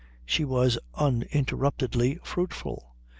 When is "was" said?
0.45-0.79